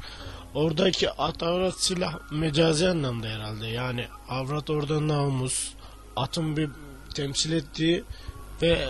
Oradaki 0.54 1.12
at, 1.12 1.43
avrat, 1.43 1.80
silah 1.80 2.32
mecazi 2.32 2.89
anlamda 2.89 3.28
herhalde. 3.28 3.67
Yani 3.67 4.08
avrat 4.30 4.69
orada 4.69 5.08
namus, 5.08 5.74
atın 6.15 6.58
bir 6.58 6.69
temsil 7.15 7.52
ettiği 7.52 8.04
ve 8.62 8.67
e, 8.67 8.89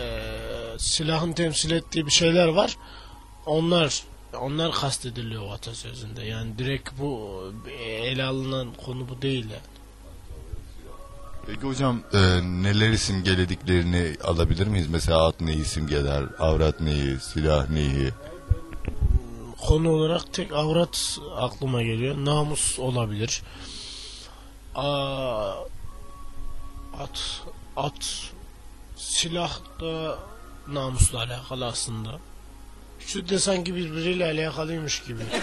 silahın 0.79 1.33
temsil 1.33 1.71
ettiği 1.71 2.05
bir 2.05 2.11
şeyler 2.11 2.47
var. 2.47 2.77
Onlar 3.45 4.03
onlar 4.41 4.71
kastediliyor 4.71 5.53
atasözünde. 5.53 6.23
Yani 6.23 6.57
direkt 6.57 6.89
bu 6.99 7.41
ele 7.79 8.23
alınan 8.23 8.73
konu 8.85 9.09
bu 9.09 9.21
değil 9.21 9.43
yani. 9.43 9.74
Peki 11.47 11.61
hocam 11.61 12.03
e, 12.13 12.19
neler 12.43 12.97
simgelediklerini 12.97 14.15
alabilir 14.23 14.67
miyiz? 14.67 14.87
Mesela 14.87 15.27
at 15.27 15.41
neyi 15.41 15.65
simgeler, 15.65 16.23
avrat 16.39 16.81
neyi, 16.81 17.19
silah 17.19 17.69
neyi? 17.69 18.11
konu 19.67 19.91
olarak 19.91 20.33
tek 20.33 20.53
avrat 20.53 21.19
aklıma 21.37 21.81
geliyor. 21.81 22.15
Namus 22.17 22.79
olabilir. 22.79 23.43
Aa, 24.75 25.51
at, 26.99 27.41
at, 27.77 28.31
silah 28.95 29.59
da 29.79 30.17
namusla 30.67 31.19
alakalı 31.19 31.65
aslında. 31.65 32.19
Şu 32.99 33.29
de 33.29 33.39
sanki 33.39 33.75
birbiriyle 33.75 34.25
alakalıymış 34.25 35.03
gibi. 35.03 35.23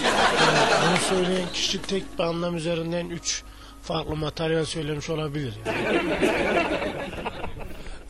Yani 0.40 0.70
bunu 0.88 0.98
söyleyen 0.98 1.52
kişi 1.52 1.82
tek 1.82 2.18
bir 2.18 2.24
anlam 2.24 2.56
üzerinden 2.56 3.10
üç 3.10 3.42
farklı 3.82 4.16
materyal 4.16 4.64
söylemiş 4.64 5.10
olabilir. 5.10 5.54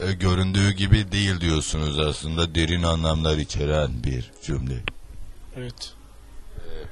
E, 0.00 0.12
göründüğü 0.12 0.70
gibi 0.70 1.12
değil 1.12 1.40
diyorsunuz 1.40 1.98
aslında 1.98 2.54
derin 2.54 2.82
anlamlar 2.82 3.38
içeren 3.38 3.90
bir 4.04 4.30
cümle. 4.42 4.74
Evet. 5.56 5.92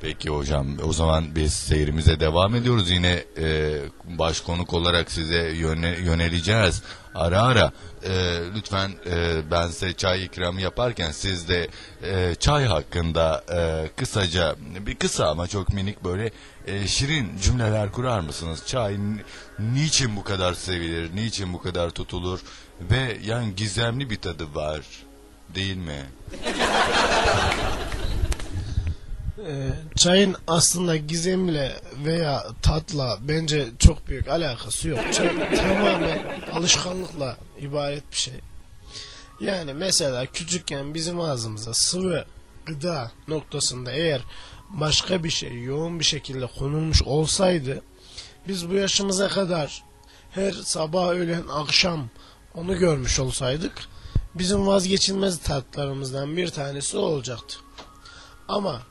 Peki 0.01 0.31
hocam 0.31 0.67
o 0.85 0.93
zaman 0.93 1.35
biz 1.35 1.53
seyrimize 1.53 2.21
devam 2.21 2.55
ediyoruz. 2.55 2.91
Yine 2.91 3.25
e, 3.39 3.79
baş 4.05 4.41
konuk 4.41 4.73
olarak 4.75 5.11
size 5.11 5.49
yöne, 5.49 5.89
yöneleceğiz 5.89 6.83
ara 7.15 7.43
ara. 7.43 7.73
E, 8.05 8.13
lütfen 8.57 8.91
e, 9.07 9.41
ben 9.51 9.67
size 9.67 9.93
çay 9.93 10.25
ikramı 10.25 10.61
yaparken 10.61 11.11
siz 11.11 11.49
de 11.49 11.69
e, 12.03 12.35
çay 12.35 12.65
hakkında 12.65 13.45
e, 13.55 13.89
kısaca 13.97 14.57
bir 14.87 14.95
kısa 14.95 15.29
ama 15.29 15.47
çok 15.47 15.73
minik 15.73 16.05
böyle 16.05 16.31
e, 16.67 16.87
şirin 16.87 17.39
cümleler 17.43 17.93
kurar 17.93 18.21
mısınız? 18.21 18.63
Çay 18.67 18.95
n- 18.99 19.23
niçin 19.59 20.17
bu 20.17 20.25
kadar 20.25 20.55
sevilir, 20.55 21.11
niçin 21.17 21.53
bu 21.53 21.63
kadar 21.63 21.91
tutulur 21.91 22.41
ve 22.81 23.19
yani 23.25 23.55
gizemli 23.57 24.11
bir 24.11 24.17
tadı 24.21 24.55
var 24.55 24.81
değil 25.55 25.77
mi? 25.77 26.07
Ee, 29.47 29.69
çayın 29.97 30.37
aslında 30.47 30.97
gizemle 30.97 31.77
veya 32.05 32.47
tatla 32.63 33.19
bence 33.21 33.67
çok 33.79 34.09
büyük 34.09 34.29
alakası 34.29 34.89
yok. 34.89 35.01
Çay 35.13 35.57
tamamen 35.57 36.21
alışkanlıkla 36.55 37.37
ibaret 37.61 38.13
bir 38.13 38.17
şey. 38.17 38.35
Yani 39.41 39.75
mesela 39.75 40.27
küçükken 40.27 40.95
bizim 40.95 41.21
ağzımıza 41.21 41.75
sıvı 41.75 42.25
gıda 42.71 43.13
noktasında 43.29 43.93
eğer 43.93 44.23
başka 44.71 45.25
bir 45.25 45.31
şey 45.31 45.63
yoğun 45.63 45.99
bir 46.01 46.05
şekilde 46.05 46.47
konulmuş 46.47 47.03
olsaydı 47.03 47.83
biz 48.49 48.71
bu 48.71 48.75
yaşımıza 48.75 49.29
kadar 49.29 49.85
her 50.31 50.53
sabah 50.53 51.09
öğlen 51.09 51.45
akşam 51.49 52.09
onu 52.55 52.79
görmüş 52.79 53.19
olsaydık 53.19 53.73
bizim 54.35 54.67
vazgeçilmez 54.67 55.39
tatlarımızdan 55.39 56.37
bir 56.37 56.49
tanesi 56.49 56.97
olacaktı. 56.97 57.57
Ama 58.49 58.83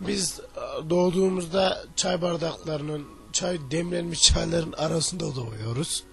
biz 0.00 0.40
e, 0.40 0.90
doğduğumuzda 0.90 1.84
çay 1.96 2.22
bardaklarının, 2.22 3.06
çay 3.32 3.58
demlenmiş 3.70 4.22
çayların 4.22 4.72
arasında 4.72 5.36
doğuyoruz. 5.36 6.04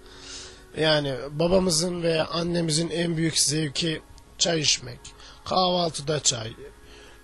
Yani 0.78 1.14
babamızın 1.30 2.02
veya 2.02 2.26
annemizin 2.26 2.90
en 2.90 3.16
büyük 3.16 3.38
zevki 3.38 4.02
çay 4.38 4.60
içmek. 4.60 5.00
Kahvaltıda 5.44 6.20
çay, 6.20 6.52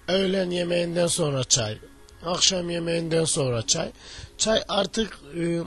öğlen 0.08 0.50
yemeğinden 0.50 1.06
sonra 1.06 1.44
çay, 1.44 1.78
akşam 2.24 2.70
yemeğinden 2.70 3.24
sonra 3.24 3.66
çay. 3.66 3.90
Çay 4.38 4.62
artık 4.68 5.18
e, 5.40 5.60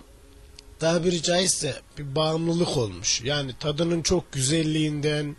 tabiri 0.79 1.21
caizse 1.21 1.75
bir 1.97 2.15
bağımlılık 2.15 2.77
olmuş. 2.77 3.21
Yani 3.21 3.51
tadının 3.59 4.01
çok 4.01 4.31
güzelliğinden 4.31 5.35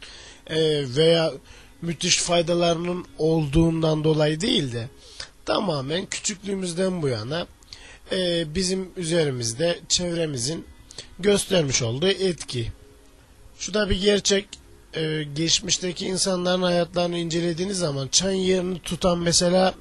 e, 0.47 0.57
veya 0.97 1.33
müthiş 1.83 2.19
faydalarının 2.19 3.07
olduğundan 3.19 4.05
dolayı 4.05 4.41
değil 4.41 4.73
de 4.73 4.89
tamamen 5.45 6.07
küçüklüğümüzden 6.07 7.03
bu 7.03 7.09
yana 7.09 7.47
e, 8.13 8.45
bizim 8.55 8.91
üzerimizde 8.97 9.79
çevremizin 9.89 10.65
göstermiş 11.19 11.83
olduğu 11.83 12.09
etki. 12.09 12.73
Şu 13.59 13.75
da 13.75 13.91
bir 13.91 14.01
gerçek. 14.01 14.49
E, 14.95 15.23
geçmişteki 15.35 16.07
insanların 16.07 16.63
hayatlarını 16.63 17.19
incelediğiniz 17.19 17.79
zaman 17.79 18.09
çayın 18.09 18.41
yerini 18.41 18.79
tutan 18.79 19.19
mesela 19.19 19.75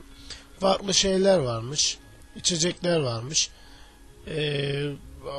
farklı 0.60 0.94
şeyler 0.94 1.38
varmış. 1.38 1.98
içecekler 2.36 3.00
varmış. 3.00 3.50
E, 4.28 4.84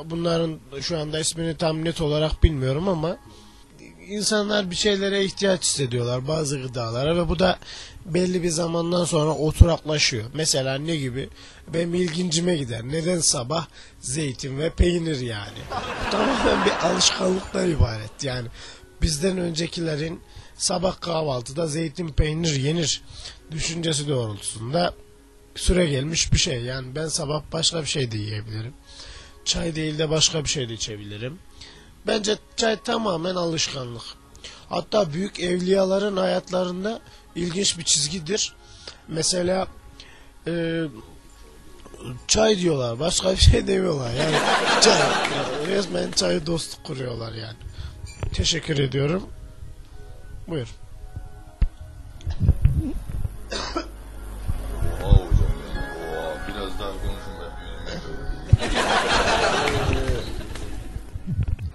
bunların 0.05 0.59
şu 0.81 0.99
anda 0.99 1.19
ismini 1.19 1.57
tam 1.57 1.85
net 1.85 2.01
olarak 2.01 2.43
bilmiyorum 2.43 2.87
ama 2.87 3.17
insanlar 4.07 4.71
bir 4.71 4.75
şeylere 4.75 5.23
ihtiyaç 5.23 5.63
hissediyorlar 5.63 6.27
bazı 6.27 6.61
gıdalara 6.61 7.15
ve 7.15 7.29
bu 7.29 7.39
da 7.39 7.59
belli 8.05 8.43
bir 8.43 8.49
zamandan 8.49 9.05
sonra 9.05 9.31
oturaklaşıyor. 9.31 10.25
Mesela 10.33 10.77
ne 10.77 10.95
gibi? 10.95 11.29
Benim 11.73 11.93
ilgincime 11.93 12.57
gider. 12.57 12.81
Neden 12.83 13.19
sabah 13.19 13.67
zeytin 13.99 14.59
ve 14.59 14.69
peynir 14.69 15.19
yani? 15.19 15.59
Tamamen 16.11 16.65
bir 16.65 16.87
alışkanlıktan 16.87 17.71
ibaret. 17.71 18.23
Yani 18.23 18.47
bizden 19.01 19.37
öncekilerin 19.37 20.21
sabah 20.55 21.01
kahvaltıda 21.01 21.67
zeytin 21.67 22.09
peynir 22.09 22.55
yenir 22.55 23.01
düşüncesi 23.51 24.07
doğrultusunda 24.07 24.93
süre 25.55 25.85
gelmiş 25.85 26.33
bir 26.33 26.37
şey. 26.37 26.61
Yani 26.61 26.95
ben 26.95 27.07
sabah 27.07 27.41
başka 27.53 27.81
bir 27.81 27.87
şey 27.87 28.11
de 28.11 28.17
yiyebilirim. 28.17 28.73
Çay 29.45 29.75
değil 29.75 29.97
de 29.97 30.09
başka 30.09 30.43
bir 30.43 30.49
şey 30.49 30.69
de 30.69 30.73
içebilirim. 30.73 31.39
Bence 32.07 32.37
çay 32.55 32.79
tamamen 32.79 33.35
alışkanlık. 33.35 34.03
Hatta 34.69 35.13
büyük 35.13 35.39
evliyaların 35.39 36.17
hayatlarında 36.17 37.01
ilginç 37.35 37.77
bir 37.77 37.83
çizgidir. 37.83 38.53
Mesela 39.07 39.67
e, 40.47 40.83
çay 42.27 42.59
diyorlar. 42.59 42.99
Başka 42.99 43.31
bir 43.31 43.37
şey 43.37 43.67
demiyorlar. 43.67 44.13
Yani 44.13 44.35
çay. 44.81 45.01
Resmen 45.67 46.11
çayı 46.11 46.45
dostluk 46.45 46.83
kuruyorlar 46.83 47.33
yani. 47.33 47.57
Teşekkür 48.33 48.77
ediyorum. 48.79 49.23
Buyur. 50.47 50.67
Oo 55.03 55.07
hocam 55.07 55.51
Oo, 56.13 56.33
biraz 56.47 56.79
daha 56.79 56.91
konuşun 56.91 57.33
ben 57.41 57.51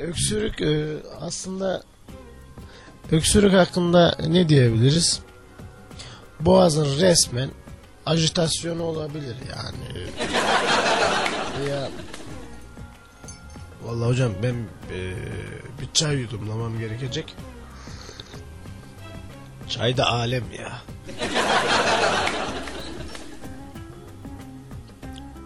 Öksürük 0.07 0.61
e, 0.63 0.97
aslında 1.21 1.83
öksürük 3.13 3.53
hakkında 3.53 4.17
ne 4.27 4.49
diyebiliriz? 4.49 5.21
Boğazın 6.41 7.01
resmen 7.01 7.51
ajitasyonu 8.07 8.83
olabilir 8.83 9.37
yani. 9.51 10.07
Vallahi 13.87 14.09
hocam 14.09 14.33
ben 14.43 14.55
e, 14.55 15.15
bir 15.81 15.89
çay 15.93 16.17
yudumlamam 16.17 16.79
gerekecek. 16.79 17.35
Çay 19.69 19.97
da 19.97 20.07
alem 20.07 20.45
ya. 20.59 20.83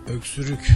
Öksürük. 0.08 0.70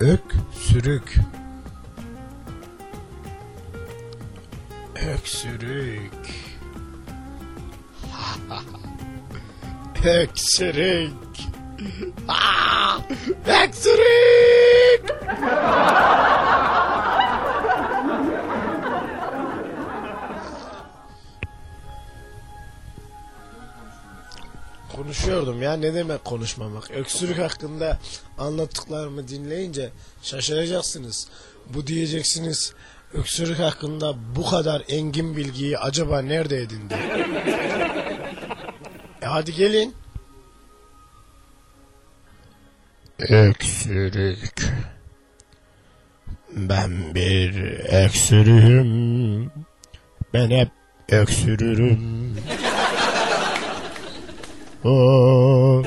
Öksürük. 0.00 1.16
Öksürük. 4.94 6.00
Öksürük. 10.04 11.45
Aa, 12.28 12.98
öksürük. 13.64 15.16
Konuşuyordum 24.96 25.62
ya 25.62 25.72
ne 25.72 25.94
demek 25.94 26.24
konuşmamak. 26.24 26.90
Öksürük 26.90 27.38
hakkında 27.38 27.98
anlattıklarımı 28.38 29.28
dinleyince 29.28 29.90
şaşıracaksınız. 30.22 31.28
Bu 31.74 31.86
diyeceksiniz 31.86 32.72
öksürük 33.14 33.58
hakkında 33.58 34.14
bu 34.36 34.46
kadar 34.50 34.82
engin 34.88 35.36
bilgiyi 35.36 35.78
acaba 35.78 36.22
nerede 36.22 36.56
edindi? 36.56 36.94
e 39.22 39.26
hadi 39.26 39.54
gelin. 39.54 39.94
Öksürük. 43.18 44.72
Ben 46.52 47.14
bir 47.14 47.78
öksürüğüm. 48.04 49.50
Ben 50.34 50.50
hep 50.50 50.68
öksürürüm. 51.08 52.36
Oo. 54.84 55.82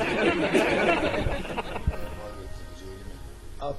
Al. 3.60 3.74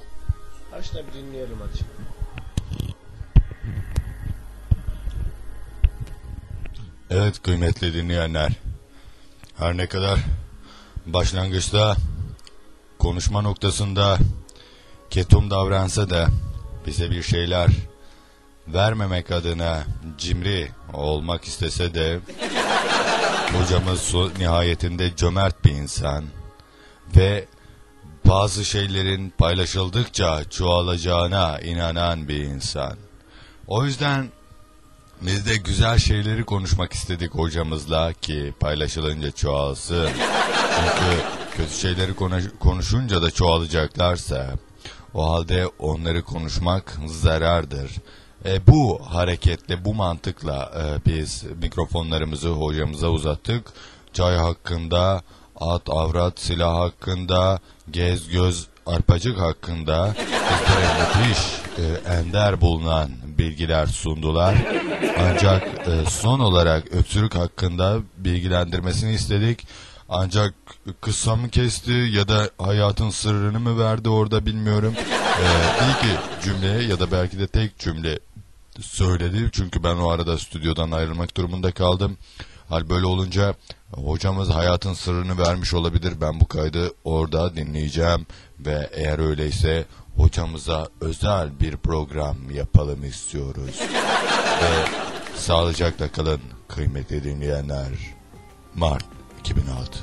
Aç 0.78 0.94
da 0.94 1.02
bir 1.06 1.12
dinleyelim 1.12 1.56
hadi. 1.60 1.84
Evet 7.10 7.42
kıymetli 7.42 7.94
dinleyenler. 7.94 8.52
Her 9.58 9.76
ne 9.76 9.86
kadar 9.86 10.18
başlangıçta 11.06 11.96
konuşma 13.02 13.42
noktasında 13.42 14.18
ketum 15.10 15.50
davransa 15.50 16.10
da 16.10 16.28
bize 16.86 17.10
bir 17.10 17.22
şeyler 17.22 17.68
vermemek 18.68 19.30
adına 19.30 19.84
cimri 20.18 20.68
olmak 20.92 21.44
istese 21.44 21.94
de 21.94 22.18
hocamız 23.58 24.14
nihayetinde 24.38 25.16
cömert 25.16 25.64
bir 25.64 25.70
insan 25.70 26.24
ve 27.16 27.44
bazı 28.24 28.64
şeylerin 28.64 29.30
paylaşıldıkça 29.38 30.44
çoğalacağına 30.50 31.60
inanan 31.60 32.28
bir 32.28 32.40
insan. 32.40 32.96
O 33.66 33.84
yüzden 33.84 34.28
biz 35.22 35.46
de 35.46 35.56
güzel 35.56 35.98
şeyleri 35.98 36.44
konuşmak 36.44 36.92
istedik 36.92 37.34
hocamızla 37.34 38.12
ki 38.12 38.54
paylaşılınca 38.60 39.30
çoğalsın. 39.30 40.10
Çünkü 40.76 41.41
kötü 41.56 41.74
şeyleri 41.74 42.14
konuş- 42.14 42.58
konuşunca 42.60 43.22
da 43.22 43.30
çoğalacaklarsa 43.30 44.50
o 45.14 45.30
halde 45.32 45.66
onları 45.78 46.22
konuşmak 46.22 46.98
zarardır. 47.06 47.90
E, 48.44 48.66
bu 48.66 49.00
hareketle, 49.04 49.84
bu 49.84 49.94
mantıkla 49.94 50.72
e, 50.76 51.10
biz 51.10 51.44
mikrofonlarımızı 51.62 52.48
hocamıza 52.48 53.08
uzattık. 53.08 53.66
Çay 54.12 54.36
hakkında, 54.36 55.22
at, 55.60 55.82
avrat, 55.90 56.40
silah 56.40 56.78
hakkında, 56.78 57.58
gez, 57.90 58.28
göz, 58.28 58.66
arpacık 58.86 59.38
hakkında 59.40 60.14
müthiş, 61.00 61.38
e, 61.78 62.12
ender 62.12 62.60
bulunan 62.60 63.10
bilgiler 63.38 63.86
sundular. 63.86 64.54
Ancak 65.18 65.62
e, 65.88 66.10
son 66.10 66.40
olarak 66.40 66.92
öksürük 66.94 67.34
hakkında 67.34 67.98
bilgilendirmesini 68.16 69.12
istedik. 69.12 69.66
Ancak 70.14 70.54
kısa 71.00 71.36
mı 71.36 71.48
kesti 71.48 71.92
ya 71.92 72.28
da 72.28 72.50
hayatın 72.58 73.10
sırrını 73.10 73.60
mı 73.60 73.78
verdi 73.78 74.08
orada 74.08 74.46
bilmiyorum. 74.46 74.94
Ee, 75.32 75.44
bir 75.80 76.08
iki 76.08 76.44
cümle 76.44 76.84
ya 76.84 77.00
da 77.00 77.12
belki 77.12 77.38
de 77.38 77.46
tek 77.46 77.78
cümle 77.78 78.18
söyledi. 78.80 79.50
Çünkü 79.52 79.84
ben 79.84 79.96
o 79.96 80.10
arada 80.10 80.38
stüdyodan 80.38 80.90
ayrılmak 80.90 81.36
durumunda 81.36 81.72
kaldım. 81.72 82.16
Hal 82.68 82.88
böyle 82.88 83.06
olunca 83.06 83.54
hocamız 83.92 84.50
hayatın 84.50 84.94
sırrını 84.94 85.38
vermiş 85.38 85.74
olabilir. 85.74 86.20
Ben 86.20 86.40
bu 86.40 86.48
kaydı 86.48 86.92
orada 87.04 87.56
dinleyeceğim 87.56 88.26
ve 88.60 88.90
eğer 88.92 89.18
öyleyse 89.18 89.84
hocamıza 90.16 90.88
özel 91.00 91.60
bir 91.60 91.76
program 91.76 92.36
yapalım 92.50 93.04
istiyoruz. 93.04 93.80
ve 94.62 94.86
sağlıcakla 95.36 96.12
kalın 96.12 96.40
kıymetli 96.68 97.24
dinleyenler. 97.24 97.88
Mart 98.74 99.04
2006 99.42 99.98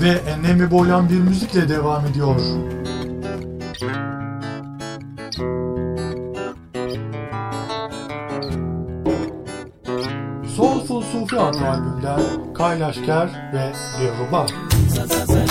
Ve 0.00 0.08
enlemi 0.08 0.70
boylayan 0.70 1.08
bir 1.08 1.18
müzikle 1.18 1.68
devam 1.68 2.06
ediyor. 2.06 2.36
Soulful 10.92 11.20
Sufi 11.20 11.40
adlı 11.40 11.68
albümler 11.68 12.20
Kaylaşker 12.54 13.28
ve 13.52 13.72
Dilruba. 13.98 14.46
मैं 14.98 15.46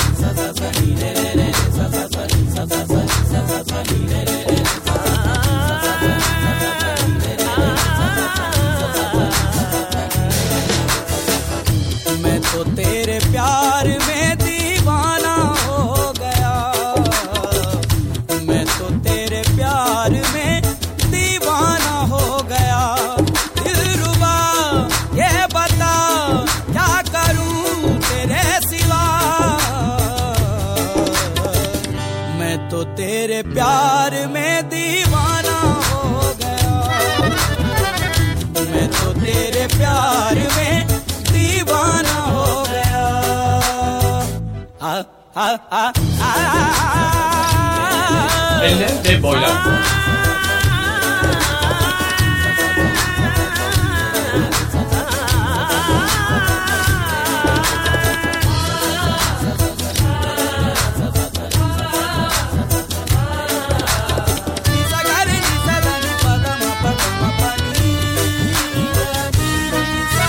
El 48.64 48.78
de, 48.78 49.10
de 49.10 49.18
Boyland. 49.18 50.02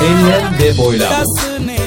Alien 0.00 0.58
de 0.58 0.72
Boilado. 0.72 1.81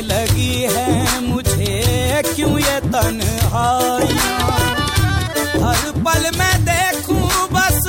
पल 6.25 6.37
मैं 6.37 6.57
देखूँ 6.65 7.47
बस 7.53 7.81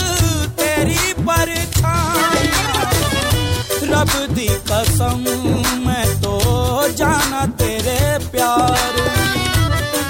तेरी 0.58 1.12
परछाइयाँ 1.24 2.84
रब 3.90 4.12
दी 4.34 4.48
कसम, 4.68 5.22
मैं 5.86 6.06
तो 6.20 6.34
जाना 6.98 7.44
तेरे 7.56 8.00
प्यार। 8.30 8.92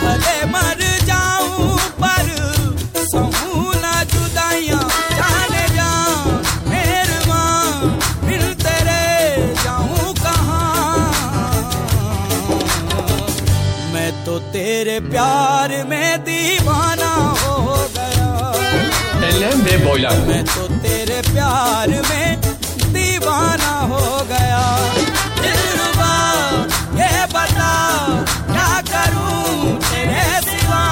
भले 0.03 0.37
मर 0.51 0.83
जाऊँ, 1.07 1.79
पर 2.01 2.27
सहूं 3.12 3.75
ना 3.83 3.95
जुदाइयाँ। 4.12 4.83
जाने 5.19 5.65
जा, 5.77 5.91
मेहरबान 6.71 7.99
फिर 8.27 8.43
तेरे 8.65 9.55
जाऊँ 9.62 10.15
कहाँ। 10.23 10.99
मैं 13.95 14.11
तो 14.25 14.39
तेरे 14.53 15.01
प्यार 15.11 15.83
में 15.89 16.25
दीवाना 16.25 17.06
Ve 19.37 19.77
boylam. 19.85 20.18
मैं 20.29 20.44
तो 20.44 20.62
तेरे 20.83 21.20
प्यार 21.22 21.88
में 22.09 22.29
दीवाना 22.94 23.72
हो 23.90 24.05
गया। 24.31 24.64
ये 27.01 27.12
बता 27.35 27.75
क्या 28.53 28.72
करूँ 28.92 29.77
तेरे 29.88 30.27
सिवा? 30.49 30.85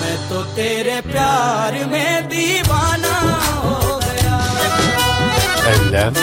मैं 0.00 0.16
तो 0.28 0.38
तेरे 0.56 0.98
प्यार 1.10 1.72
में 1.92 2.12
दीवाना 2.28 3.16
हो 3.64 4.00
गया। 4.04 4.38
Enlem 5.72 6.14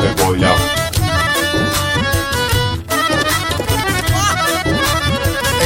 ve 0.00 0.83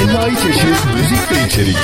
Envai 0.08 0.36
çeşit 0.36 0.86
müzik 0.96 1.32
ve 1.32 1.48
içerik. 1.48 1.78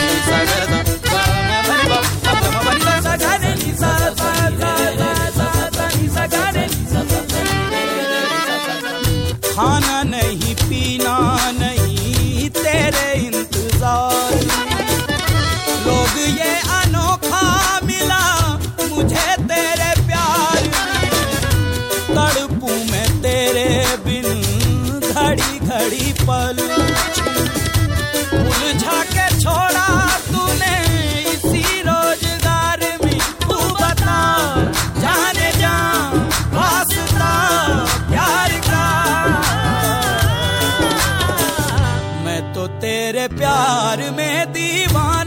खाना 9.59 9.97
नहीं 10.03 10.55
पीना 10.67 11.17
नहीं 11.61 12.49
तेरे 12.63 13.07
प्यार 43.38 44.10
में 44.16 44.52
दीवाना 44.52 45.23